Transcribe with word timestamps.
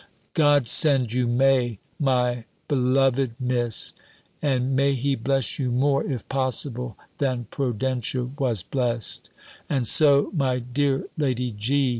"God 0.33 0.67
send 0.67 1.13
you 1.13 1.27
may, 1.27 1.77
my 1.99 2.45
beloved 2.67 3.35
Miss! 3.39 3.93
And 4.41 4.75
may 4.75 4.95
he 4.95 5.13
bless 5.13 5.59
you 5.59 5.71
more, 5.71 6.03
if 6.03 6.27
possible, 6.27 6.97
than 7.19 7.45
Prudentia 7.51 8.23
was 8.39 8.63
blessed!" 8.63 9.29
And 9.69 9.85
so, 9.87 10.31
my 10.35 10.57
dear 10.57 11.05
Lady 11.19 11.51
G. 11.51 11.89